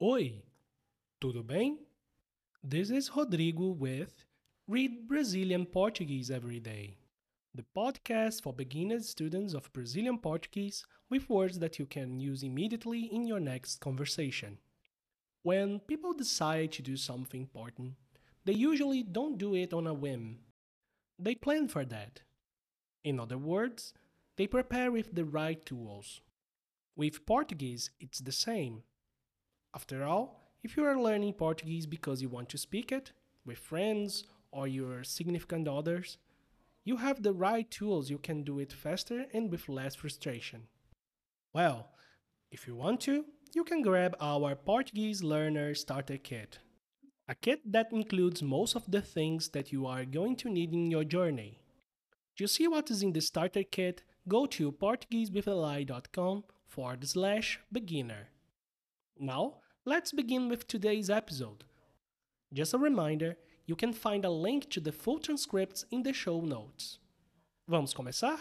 Oi, 0.00 0.44
tudo 1.20 1.42
bem? 1.42 1.76
This 2.62 2.88
is 2.88 3.10
Rodrigo 3.16 3.70
with 3.70 4.24
Read 4.68 5.08
Brazilian 5.08 5.66
Portuguese 5.66 6.30
Every 6.30 6.60
Day, 6.60 6.98
the 7.52 7.64
podcast 7.76 8.44
for 8.44 8.52
beginner 8.52 9.00
students 9.00 9.54
of 9.54 9.72
Brazilian 9.72 10.18
Portuguese 10.18 10.86
with 11.10 11.28
words 11.28 11.58
that 11.58 11.80
you 11.80 11.86
can 11.86 12.20
use 12.20 12.44
immediately 12.44 13.06
in 13.06 13.26
your 13.26 13.40
next 13.40 13.80
conversation. 13.80 14.58
When 15.42 15.80
people 15.80 16.12
decide 16.12 16.70
to 16.74 16.82
do 16.82 16.96
something 16.96 17.40
important, 17.40 17.94
they 18.44 18.52
usually 18.52 19.02
don't 19.02 19.36
do 19.36 19.56
it 19.56 19.72
on 19.72 19.88
a 19.88 19.94
whim. 19.94 20.38
They 21.18 21.34
plan 21.34 21.66
for 21.66 21.84
that. 21.84 22.20
In 23.02 23.18
other 23.18 23.36
words, 23.36 23.94
they 24.36 24.46
prepare 24.46 24.92
with 24.92 25.16
the 25.16 25.24
right 25.24 25.66
tools. 25.66 26.20
With 26.94 27.26
Portuguese, 27.26 27.90
it's 27.98 28.20
the 28.20 28.30
same. 28.30 28.84
After 29.74 30.04
all, 30.04 30.52
if 30.62 30.76
you 30.76 30.84
are 30.84 31.00
learning 31.00 31.34
Portuguese 31.34 31.86
because 31.86 32.22
you 32.22 32.28
want 32.28 32.48
to 32.50 32.58
speak 32.58 32.90
it 32.90 33.12
with 33.44 33.58
friends 33.58 34.24
or 34.50 34.66
your 34.66 35.04
significant 35.04 35.68
others, 35.68 36.18
you 36.84 36.96
have 36.96 37.22
the 37.22 37.32
right 37.32 37.70
tools. 37.70 38.10
You 38.10 38.18
can 38.18 38.42
do 38.42 38.58
it 38.58 38.72
faster 38.72 39.26
and 39.32 39.50
with 39.50 39.68
less 39.68 39.94
frustration. 39.94 40.62
Well, 41.52 41.90
if 42.50 42.66
you 42.66 42.74
want 42.74 43.00
to, 43.02 43.24
you 43.54 43.64
can 43.64 43.82
grab 43.82 44.16
our 44.20 44.54
Portuguese 44.54 45.22
Learner 45.22 45.74
Starter 45.74 46.16
Kit. 46.16 46.58
A 47.28 47.34
kit 47.34 47.60
that 47.70 47.92
includes 47.92 48.42
most 48.42 48.74
of 48.74 48.90
the 48.90 49.02
things 49.02 49.50
that 49.50 49.70
you 49.70 49.86
are 49.86 50.06
going 50.06 50.34
to 50.36 50.48
need 50.48 50.72
in 50.72 50.90
your 50.90 51.04
journey. 51.04 51.58
To 52.38 52.46
see 52.48 52.66
what 52.68 52.90
is 52.90 53.02
in 53.02 53.12
the 53.12 53.20
starter 53.20 53.64
kit, 53.64 54.02
go 54.26 54.46
to 54.46 54.72
portuguesewithali.com 54.72 56.44
forward 56.66 57.06
slash 57.06 57.60
beginner. 57.70 58.28
Now, 59.20 59.54
let's 59.84 60.12
begin 60.12 60.48
with 60.48 60.68
today's 60.68 61.10
episode. 61.10 61.64
Just 62.52 62.72
a 62.72 62.78
reminder, 62.78 63.36
you 63.66 63.74
can 63.74 63.92
find 63.92 64.24
a 64.24 64.30
link 64.30 64.70
to 64.70 64.80
the 64.80 64.92
full 64.92 65.18
transcripts 65.18 65.84
in 65.90 66.04
the 66.04 66.12
show 66.12 66.40
notes. 66.40 67.00
Vamos 67.66 67.92
começar? 67.92 68.38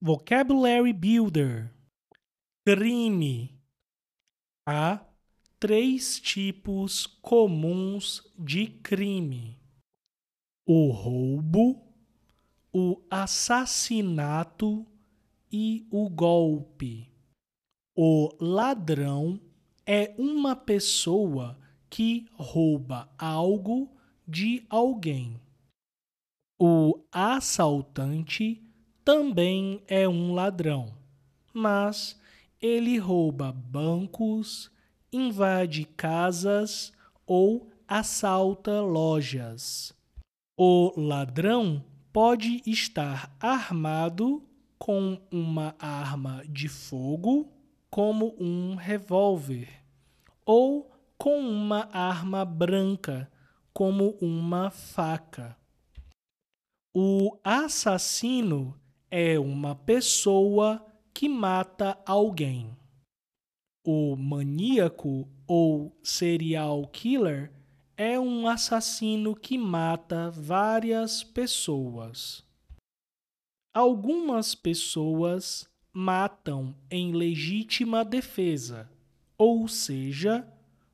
Vocabulary 0.00 0.92
Builder 0.92 1.72
Crime 2.64 3.58
Há 4.66 5.04
três 5.58 6.20
tipos 6.20 7.06
comuns 7.06 8.22
de 8.38 8.68
crime: 8.68 9.58
o 10.64 10.90
roubo, 10.90 11.83
o 12.76 13.00
assassinato 13.08 14.84
e 15.52 15.86
o 15.92 16.10
golpe. 16.10 17.08
O 17.96 18.34
ladrão 18.40 19.40
é 19.86 20.12
uma 20.18 20.56
pessoa 20.56 21.56
que 21.88 22.26
rouba 22.32 23.08
algo 23.16 23.88
de 24.26 24.66
alguém. 24.68 25.40
O 26.58 26.98
assaltante 27.12 28.60
também 29.04 29.80
é 29.86 30.08
um 30.08 30.34
ladrão, 30.34 30.92
mas 31.52 32.20
ele 32.60 32.98
rouba 32.98 33.52
bancos, 33.52 34.68
invade 35.12 35.84
casas 35.84 36.92
ou 37.24 37.70
assalta 37.86 38.80
lojas. 38.80 39.94
O 40.58 40.92
ladrão 40.96 41.84
pode 42.14 42.62
estar 42.64 43.36
armado 43.40 44.40
com 44.78 45.20
uma 45.32 45.74
arma 45.80 46.44
de 46.48 46.68
fogo, 46.68 47.52
como 47.90 48.36
um 48.38 48.76
revólver, 48.76 49.68
ou 50.46 50.92
com 51.18 51.40
uma 51.40 51.88
arma 51.92 52.44
branca, 52.44 53.28
como 53.72 54.16
uma 54.20 54.70
faca. 54.70 55.56
O 56.96 57.36
assassino 57.42 58.80
é 59.10 59.36
uma 59.36 59.74
pessoa 59.74 60.86
que 61.12 61.28
mata 61.28 61.98
alguém. 62.06 62.76
O 63.84 64.14
maníaco 64.14 65.28
ou 65.48 65.98
serial 66.00 66.86
killer 66.86 67.52
é 67.96 68.18
um 68.18 68.48
assassino 68.48 69.34
que 69.34 69.56
mata 69.56 70.30
várias 70.30 71.22
pessoas. 71.22 72.44
Algumas 73.72 74.54
pessoas 74.54 75.68
matam 75.92 76.74
em 76.90 77.12
legítima 77.12 78.04
defesa, 78.04 78.90
ou 79.38 79.68
seja, 79.68 80.46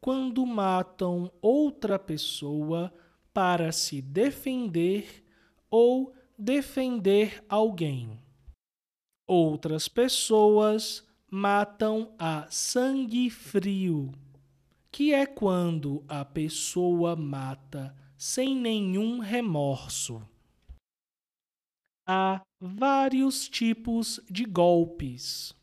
quando 0.00 0.44
matam 0.44 1.32
outra 1.40 1.98
pessoa 1.98 2.92
para 3.32 3.72
se 3.72 4.02
defender 4.02 5.24
ou 5.70 6.12
defender 6.36 7.42
alguém. 7.48 8.18
Outras 9.26 9.88
pessoas 9.88 11.06
matam 11.30 12.14
a 12.18 12.46
sangue 12.50 13.30
frio, 13.30 14.12
que 14.92 15.14
é 15.14 15.24
quando 15.24 16.04
a 16.06 16.22
pessoa 16.22 17.16
mata 17.16 17.96
sem 18.14 18.54
nenhum 18.54 19.20
remorso. 19.20 20.22
Há 22.06 22.42
vários 22.60 23.48
tipos 23.48 24.20
de 24.30 24.44
golpes. 24.44 25.54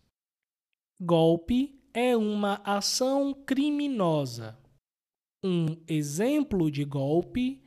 Golpe 1.00 1.80
é 1.94 2.18
uma 2.18 2.56
ação 2.66 3.34
criminosa. 3.34 4.58
Um 5.46 5.78
exemplo 5.88 6.72
de 6.72 6.84
golpe 6.84 7.62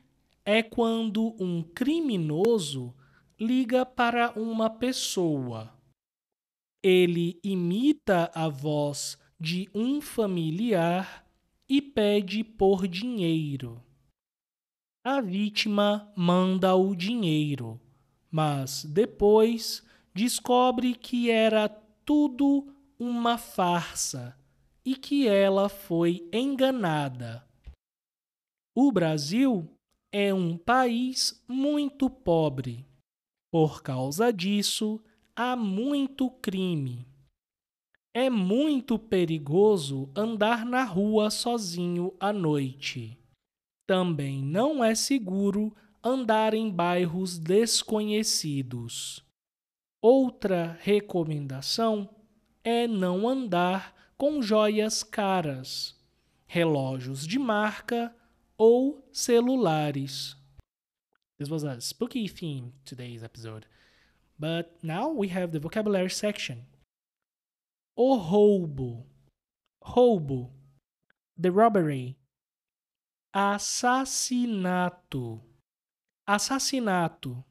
é 0.44 0.62
quando 0.62 1.36
um 1.40 1.62
criminoso 1.62 2.92
liga 3.38 3.86
para 3.86 4.32
uma 4.38 4.68
pessoa. 4.68 5.72
Ele 6.82 7.38
imita 7.44 8.32
a 8.34 8.48
voz 8.48 9.16
de 9.38 9.70
um 9.72 10.00
familiar 10.00 11.22
e 11.68 11.80
pede 11.80 12.44
por 12.44 12.86
dinheiro. 12.86 13.82
A 15.04 15.20
vítima 15.20 16.12
manda 16.16 16.74
o 16.74 16.94
dinheiro, 16.94 17.80
mas 18.30 18.84
depois 18.84 19.84
descobre 20.14 20.94
que 20.94 21.30
era 21.30 21.68
tudo 21.68 22.72
uma 22.98 23.36
farsa 23.36 24.38
e 24.84 24.94
que 24.94 25.26
ela 25.26 25.68
foi 25.68 26.28
enganada. 26.32 27.46
O 28.74 28.90
Brasil 28.92 29.68
é 30.10 30.32
um 30.32 30.56
país 30.56 31.42
muito 31.48 32.08
pobre. 32.08 32.86
Por 33.50 33.82
causa 33.82 34.32
disso, 34.32 35.02
há 35.34 35.56
muito 35.56 36.30
crime. 36.30 37.11
É 38.14 38.28
muito 38.28 38.98
perigoso 38.98 40.10
andar 40.14 40.66
na 40.66 40.84
rua 40.84 41.30
sozinho 41.30 42.14
à 42.20 42.30
noite. 42.30 43.18
Também 43.86 44.42
não 44.42 44.84
é 44.84 44.94
seguro 44.94 45.74
andar 46.04 46.52
em 46.52 46.70
bairros 46.70 47.38
desconhecidos. 47.38 49.24
Outra 50.02 50.78
recomendação 50.82 52.10
é 52.62 52.86
não 52.86 53.26
andar 53.26 53.94
com 54.18 54.42
joias 54.42 55.02
caras, 55.02 55.98
relógios 56.46 57.26
de 57.26 57.38
marca 57.38 58.14
ou 58.58 59.08
celulares. 59.10 60.36
This 61.38 61.48
was 61.48 61.64
a 61.64 61.80
spooky 61.80 62.28
theme 62.28 62.74
today's 62.84 63.22
episode. 63.22 63.66
But 64.38 64.66
now 64.82 65.10
we 65.10 65.28
have 65.28 65.53
the 65.53 65.58
vocabulary 65.58 66.10
section. 66.10 66.72
O 67.97 68.16
roubo. 68.16 69.04
Roubo. 69.84 70.50
The 71.36 71.50
robbery. 71.50 72.16
Assassinato. 73.34 74.62
Assassinato. 76.27 77.44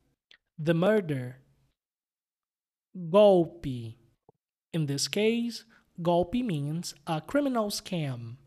The 0.58 0.74
murder. 0.74 1.38
Golpe. 2.98 3.96
In 4.74 4.88
this 4.88 5.08
case, 5.08 5.64
golpe 6.02 6.44
means 6.44 6.96
a 7.06 7.22
criminal 7.22 7.70
scam. 7.70 8.38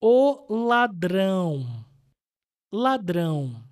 O 0.00 0.46
ladrão. 0.48 1.84
Ladrão. 2.72 3.64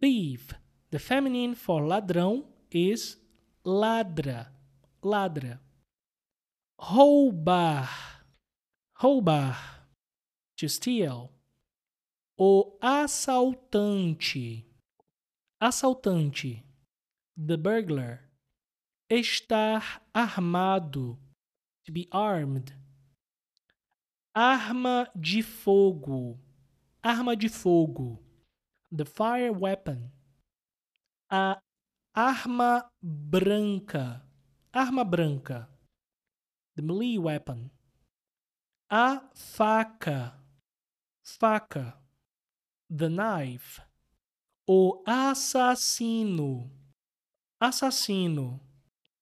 Thief. 0.00 0.54
The 0.90 0.98
feminine 1.00 1.56
for 1.56 1.82
ladrão 1.82 2.44
is 2.70 3.18
ladra. 3.64 4.52
Ladra. 5.02 5.63
Roubar. 6.86 7.88
Roubar. 9.02 9.88
To 10.58 10.68
steal. 10.68 11.32
O 12.38 12.76
assaltante. 12.82 14.66
Assaltante. 15.58 16.62
The 17.38 17.56
burglar. 17.56 18.20
Estar 19.10 20.02
armado. 20.14 21.16
To 21.86 21.92
be 21.92 22.06
armed. 22.12 22.74
Arma 24.34 25.08
de 25.18 25.40
fogo. 25.40 26.38
Arma 27.02 27.34
de 27.34 27.48
fogo. 27.48 28.18
The 28.92 29.06
fire 29.06 29.52
weapon. 29.52 30.10
A 31.30 31.62
arma 32.14 32.90
branca. 33.02 34.22
Arma 34.70 35.02
branca. 35.02 35.73
The 36.76 36.82
melee 36.82 37.18
weapon. 37.18 37.70
A 38.90 39.20
faca. 39.34 40.32
Faca. 41.24 41.94
The 42.90 43.08
knife. 43.08 43.80
O 44.68 45.02
assassino. 45.06 46.68
Assassino. 47.62 48.60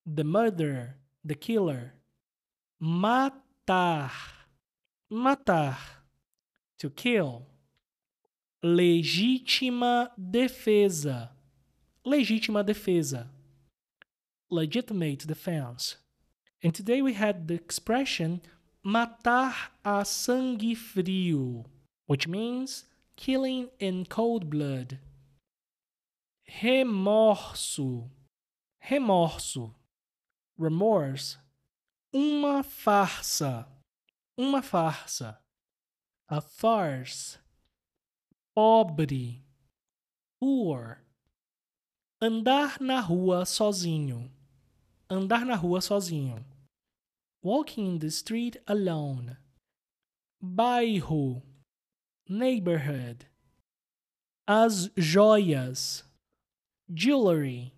The 0.07 0.25
murderer. 0.25 0.97
The 1.25 1.35
killer. 1.35 1.95
Matar. 2.81 4.11
Matar. 5.11 5.77
To 6.79 6.91
kill. 6.91 7.47
Legítima 8.65 10.11
defesa. 10.17 11.31
Legítima 12.05 12.65
defesa. 12.65 13.29
Legitimate 14.51 15.27
defense. 15.27 15.97
And 16.62 16.73
today 16.73 17.03
we 17.03 17.14
had 17.14 17.49
the 17.49 17.55
expression 17.55 18.41
matar 18.87 19.53
a 19.85 20.05
sangue 20.05 20.76
frio, 20.76 21.64
which 22.06 22.29
means 22.29 22.85
killing 23.17 23.69
in 23.81 24.06
cold 24.06 24.49
blood. 24.49 24.99
Remorso. 26.62 28.11
Remorso. 28.88 29.75
Remorse. 30.56 31.38
Uma 32.14 32.62
farsa. 32.62 33.67
Uma 34.38 34.62
farsa. 34.62 35.38
A 36.29 36.41
farce. 36.41 37.38
Pobre. 38.55 39.43
Poor. 40.38 40.99
Andar 42.20 42.81
na 42.81 43.00
rua 43.00 43.44
sozinho. 43.44 44.31
Andar 45.11 45.44
na 45.44 45.56
rua 45.56 45.81
sozinho. 45.81 46.44
Walking 47.44 47.87
in 47.87 47.99
the 47.99 48.11
street 48.11 48.56
alone. 48.69 49.37
Bairro. 50.41 51.43
Neighborhood. 52.29 53.27
As 54.47 54.91
joias. 54.97 56.05
Jewelry. 56.93 57.75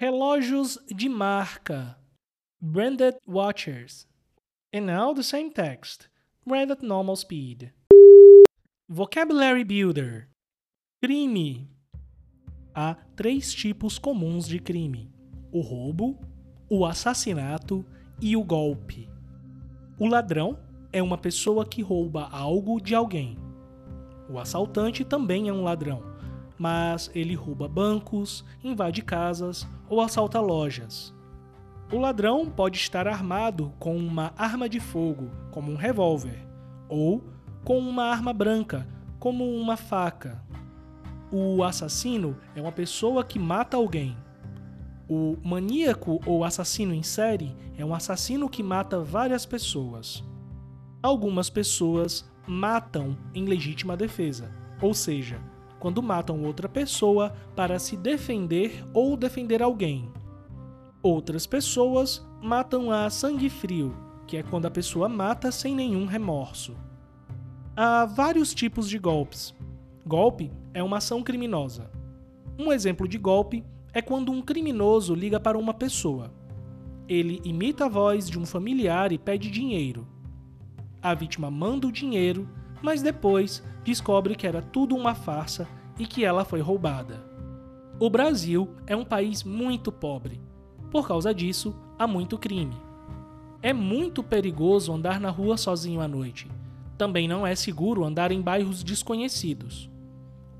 Relógios 0.00 0.78
de 0.88 1.08
marca. 1.08 1.98
Branded 2.62 3.16
watches. 3.26 4.06
And 4.72 4.86
now 4.86 5.12
the 5.12 5.22
same 5.22 5.52
text, 5.52 6.08
read 6.46 6.70
at 6.70 6.82
normal 6.82 7.16
speed. 7.16 7.72
Vocabulary 8.88 9.64
Builder. 9.64 10.28
Crime. 11.04 11.68
Há 12.74 12.94
três 13.14 13.54
tipos 13.54 13.98
comuns 13.98 14.48
de 14.48 14.58
crime: 14.58 15.12
o 15.52 15.60
roubo, 15.60 16.18
o 16.70 16.84
assassinato 16.84 17.84
e 18.20 18.36
o 18.36 18.42
golpe. 18.42 19.08
O 19.98 20.06
ladrão 20.06 20.58
é 20.92 21.02
uma 21.02 21.18
pessoa 21.18 21.64
que 21.64 21.82
rouba 21.82 22.28
algo 22.30 22.80
de 22.80 22.94
alguém. 22.94 23.36
O 24.28 24.38
assaltante 24.38 25.04
também 25.04 25.48
é 25.48 25.52
um 25.52 25.62
ladrão, 25.62 26.02
mas 26.58 27.10
ele 27.14 27.34
rouba 27.34 27.68
bancos, 27.68 28.44
invade 28.64 29.02
casas 29.02 29.66
ou 29.88 30.00
assalta 30.00 30.40
lojas. 30.40 31.14
O 31.92 31.98
ladrão 31.98 32.46
pode 32.46 32.78
estar 32.78 33.06
armado 33.06 33.72
com 33.78 33.96
uma 33.96 34.32
arma 34.36 34.68
de 34.68 34.80
fogo, 34.80 35.30
como 35.52 35.70
um 35.70 35.76
revólver, 35.76 36.44
ou 36.88 37.22
com 37.64 37.78
uma 37.78 38.04
arma 38.04 38.32
branca, 38.32 38.86
como 39.20 39.44
uma 39.44 39.76
faca. 39.76 40.42
O 41.30 41.62
assassino 41.62 42.36
é 42.54 42.60
uma 42.60 42.72
pessoa 42.72 43.22
que 43.22 43.38
mata 43.38 43.76
alguém. 43.76 44.16
O 45.08 45.36
maníaco 45.44 46.20
ou 46.26 46.42
assassino 46.42 46.92
em 46.92 47.02
série 47.02 47.54
é 47.78 47.84
um 47.84 47.94
assassino 47.94 48.48
que 48.48 48.62
mata 48.62 49.00
várias 49.00 49.46
pessoas. 49.46 50.24
Algumas 51.00 51.48
pessoas 51.48 52.28
matam 52.46 53.16
em 53.32 53.44
legítima 53.44 53.96
defesa, 53.96 54.50
ou 54.82 54.92
seja, 54.92 55.40
quando 55.78 56.02
matam 56.02 56.42
outra 56.42 56.68
pessoa 56.68 57.32
para 57.54 57.78
se 57.78 57.96
defender 57.96 58.84
ou 58.92 59.16
defender 59.16 59.62
alguém. 59.62 60.10
Outras 61.02 61.46
pessoas 61.46 62.26
matam 62.42 62.90
a 62.90 63.08
sangue 63.08 63.48
frio, 63.48 63.94
que 64.26 64.36
é 64.36 64.42
quando 64.42 64.66
a 64.66 64.70
pessoa 64.70 65.08
mata 65.08 65.52
sem 65.52 65.72
nenhum 65.72 66.06
remorso. 66.06 66.76
Há 67.76 68.06
vários 68.06 68.52
tipos 68.52 68.88
de 68.88 68.98
golpes. 68.98 69.54
Golpe 70.04 70.50
é 70.74 70.82
uma 70.82 70.96
ação 70.96 71.22
criminosa. 71.22 71.90
Um 72.58 72.72
exemplo 72.72 73.06
de 73.06 73.18
golpe 73.18 73.64
é 73.96 74.02
quando 74.02 74.30
um 74.30 74.42
criminoso 74.42 75.14
liga 75.14 75.40
para 75.40 75.56
uma 75.56 75.72
pessoa. 75.72 76.30
Ele 77.08 77.40
imita 77.42 77.86
a 77.86 77.88
voz 77.88 78.28
de 78.28 78.38
um 78.38 78.44
familiar 78.44 79.10
e 79.10 79.16
pede 79.16 79.50
dinheiro. 79.50 80.06
A 81.00 81.14
vítima 81.14 81.50
manda 81.50 81.86
o 81.86 81.92
dinheiro, 81.92 82.46
mas 82.82 83.00
depois 83.00 83.64
descobre 83.82 84.34
que 84.34 84.46
era 84.46 84.60
tudo 84.60 84.94
uma 84.94 85.14
farsa 85.14 85.66
e 85.98 86.06
que 86.06 86.24
ela 86.24 86.44
foi 86.44 86.60
roubada. 86.60 87.24
O 87.98 88.10
Brasil 88.10 88.68
é 88.86 88.94
um 88.94 89.04
país 89.04 89.42
muito 89.42 89.90
pobre. 89.90 90.40
Por 90.90 91.08
causa 91.08 91.32
disso, 91.32 91.74
há 91.98 92.06
muito 92.06 92.36
crime. 92.36 92.76
É 93.62 93.72
muito 93.72 94.22
perigoso 94.22 94.92
andar 94.92 95.18
na 95.18 95.30
rua 95.30 95.56
sozinho 95.56 96.02
à 96.02 96.06
noite 96.06 96.46
também 96.96 97.28
não 97.28 97.46
é 97.46 97.54
seguro 97.54 98.04
andar 98.04 98.32
em 98.32 98.40
bairros 98.40 98.82
desconhecidos. 98.82 99.90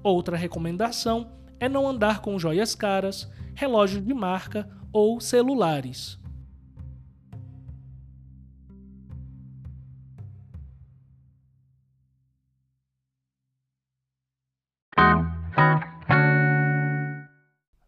Outra 0.03 0.37
recomendação 0.37 1.29
é 1.59 1.69
não 1.69 1.89
andar 1.89 2.21
com 2.21 2.39
joias 2.39 2.75
caras, 2.75 3.31
relógios 3.55 4.05
de 4.05 4.15
marca 4.15 4.69
ou 4.93 5.21
celulares. 5.21 6.19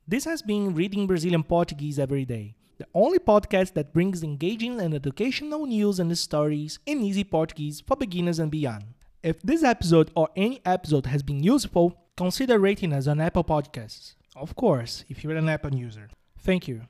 This 0.08 0.26
has 0.26 0.40
been 0.40 0.72
Reading 0.74 1.06
Brazilian 1.06 1.42
Portuguese 1.42 2.00
Every 2.00 2.24
Day. 2.24 2.54
the 2.78 2.86
only 2.94 3.18
podcast 3.18 3.74
that 3.74 3.92
brings 3.92 4.22
engaging 4.22 4.80
and 4.80 4.94
educational 4.94 5.66
news 5.66 5.98
and 5.98 6.16
stories 6.16 6.78
in 6.86 7.02
easy 7.02 7.24
Portuguese 7.24 7.80
for 7.80 7.96
beginners 7.96 8.38
and 8.38 8.52
beyond. 8.52 8.84
If 9.20 9.42
this 9.42 9.64
episode 9.64 10.12
or 10.14 10.28
any 10.36 10.60
episode 10.64 11.06
has 11.06 11.24
been 11.24 11.42
useful, 11.42 12.07
consider 12.18 12.58
rating 12.58 12.92
us 12.92 13.06
on 13.06 13.20
Apple 13.20 13.44
Podcasts. 13.44 14.14
Of 14.34 14.56
course, 14.56 15.04
if 15.08 15.22
you're 15.22 15.36
an 15.36 15.48
Apple 15.48 15.72
user. 15.72 16.08
Thank 16.36 16.66
you. 16.66 16.88